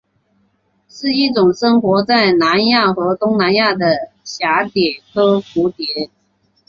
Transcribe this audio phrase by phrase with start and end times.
[0.89, 6.09] 是一种生活在南亚和东南亚的蛱蝶科蝴蝶。